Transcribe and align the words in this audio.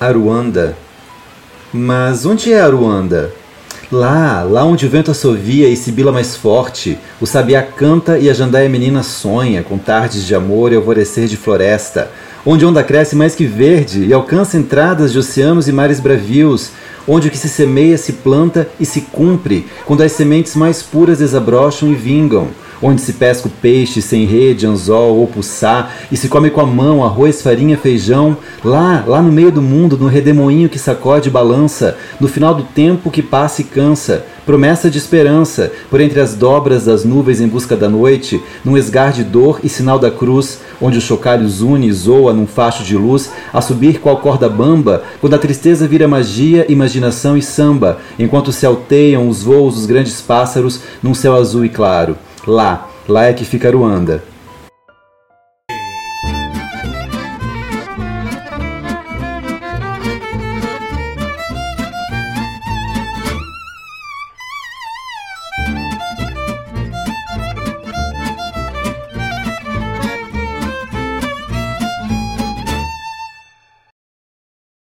Aruanda. 0.00 0.78
Mas 1.70 2.24
onde 2.24 2.50
é 2.50 2.58
Aruanda? 2.58 3.34
Lá, 3.92 4.42
lá 4.42 4.64
onde 4.64 4.86
o 4.86 4.88
vento 4.88 5.10
assovia 5.10 5.68
e 5.68 5.76
sibila 5.76 6.10
mais 6.10 6.34
forte, 6.34 6.98
o 7.20 7.26
sabiá 7.26 7.62
canta 7.62 8.18
e 8.18 8.30
a 8.30 8.32
jandaia 8.32 8.66
menina 8.66 9.02
sonha, 9.02 9.62
com 9.62 9.76
tardes 9.76 10.24
de 10.24 10.34
amor 10.34 10.72
e 10.72 10.76
alvorecer 10.76 11.26
de 11.26 11.36
floresta, 11.36 12.10
onde 12.46 12.64
onda 12.64 12.82
cresce 12.82 13.14
mais 13.14 13.34
que 13.34 13.44
verde 13.44 14.06
e 14.06 14.12
alcança 14.14 14.56
entradas 14.56 15.12
de 15.12 15.18
oceanos 15.18 15.68
e 15.68 15.72
mares 15.72 16.00
bravios, 16.00 16.70
onde 17.06 17.28
o 17.28 17.30
que 17.30 17.36
se 17.36 17.50
semeia 17.50 17.98
se 17.98 18.14
planta 18.14 18.66
e 18.80 18.86
se 18.86 19.02
cumpre, 19.02 19.66
quando 19.84 20.02
as 20.02 20.12
sementes 20.12 20.56
mais 20.56 20.82
puras 20.82 21.18
desabrocham 21.18 21.90
e 21.90 21.94
vingam, 21.94 22.48
onde 22.82 23.00
se 23.00 23.14
pesca 23.14 23.48
o 23.48 23.50
peixe 23.50 24.00
sem 24.00 24.24
rede, 24.24 24.66
anzol 24.66 25.16
ou 25.16 25.26
puçá, 25.26 25.90
e 26.10 26.16
se 26.16 26.28
come 26.28 26.50
com 26.50 26.60
a 26.60 26.66
mão 26.66 27.04
arroz, 27.04 27.42
farinha, 27.42 27.76
feijão, 27.76 28.36
lá, 28.64 29.04
lá 29.06 29.22
no 29.22 29.32
meio 29.32 29.50
do 29.50 29.62
mundo, 29.62 29.96
no 29.98 30.06
redemoinho 30.06 30.68
que 30.68 30.78
sacode 30.78 31.28
e 31.28 31.32
balança, 31.32 31.96
no 32.20 32.28
final 32.28 32.54
do 32.54 32.62
tempo 32.62 33.10
que 33.10 33.22
passa 33.22 33.60
e 33.60 33.64
cansa, 33.64 34.24
promessa 34.46 34.90
de 34.90 34.98
esperança, 34.98 35.70
por 35.88 36.00
entre 36.00 36.20
as 36.20 36.34
dobras 36.34 36.86
das 36.86 37.04
nuvens 37.04 37.40
em 37.40 37.46
busca 37.46 37.76
da 37.76 37.88
noite, 37.88 38.42
num 38.64 38.76
esgar 38.76 39.12
de 39.12 39.22
dor 39.22 39.60
e 39.62 39.68
sinal 39.68 39.98
da 39.98 40.10
cruz, 40.10 40.58
onde 40.80 40.98
o 40.98 41.00
chocalho 41.00 41.48
une 41.62 41.88
e 41.88 41.92
zoa 41.92 42.32
num 42.32 42.46
facho 42.46 42.82
de 42.82 42.96
luz, 42.96 43.30
a 43.52 43.60
subir 43.60 44.00
qual 44.00 44.16
corda 44.16 44.48
bamba, 44.48 45.04
quando 45.20 45.34
a 45.34 45.38
tristeza 45.38 45.86
vira 45.86 46.08
magia, 46.08 46.66
imaginação 46.68 47.36
e 47.36 47.42
samba, 47.42 47.98
enquanto 48.18 48.52
se 48.52 48.64
alteiam 48.64 49.28
os 49.28 49.42
voos 49.42 49.74
dos 49.74 49.86
grandes 49.86 50.20
pássaros 50.20 50.80
num 51.02 51.14
céu 51.14 51.36
azul 51.36 51.64
e 51.64 51.68
claro. 51.68 52.16
Lá, 52.50 52.90
lá 53.08 53.26
é 53.26 53.32
que 53.32 53.44
fica 53.44 53.70
Ruanda. 53.70 54.24